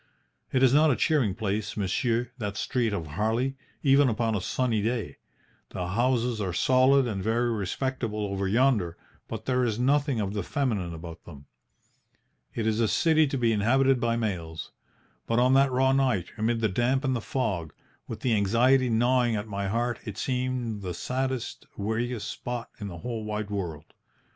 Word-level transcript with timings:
It 0.51 0.63
is 0.63 0.73
not 0.73 0.89
a 0.89 0.95
cheering 0.95 1.35
place, 1.35 1.77
monsieur, 1.77 2.31
that 2.39 2.57
street 2.57 2.91
of 2.91 3.05
Harley, 3.05 3.55
even 3.83 4.09
upon 4.09 4.33
a 4.33 4.41
sunny 4.41 4.81
day. 4.81 5.17
The 5.69 5.89
houses 5.89 6.41
are 6.41 6.53
solid 6.53 7.05
and 7.05 7.21
very 7.21 7.51
respectable 7.51 8.25
over 8.25 8.47
yonder, 8.47 8.97
but 9.27 9.45
there 9.45 9.63
is 9.63 9.77
nothing 9.77 10.19
of 10.19 10.33
the 10.33 10.41
feminine 10.41 10.95
about 10.95 11.23
them. 11.25 11.45
It 12.55 12.65
is 12.65 12.79
a 12.79 12.87
city 12.87 13.27
to 13.27 13.37
be 13.37 13.51
inhabited 13.51 13.99
by 13.99 14.15
males. 14.15 14.71
But 15.27 15.37
on 15.37 15.53
that 15.53 15.71
raw 15.71 15.91
night, 15.91 16.31
amid 16.35 16.61
the 16.61 16.67
damp 16.67 17.03
and 17.03 17.15
the 17.15 17.21
fog, 17.21 17.71
with 18.07 18.21
the 18.21 18.33
anxiety 18.33 18.89
gnawing 18.89 19.35
at 19.35 19.47
my 19.47 19.67
heart, 19.67 19.99
it 20.03 20.17
seemed 20.17 20.81
the 20.81 20.95
saddest, 20.95 21.67
weariest 21.77 22.27
spot 22.27 22.71
in 22.79 22.87
the 22.87 22.97
whole 22.97 23.23
wide 23.23 23.51
world. 23.51 23.85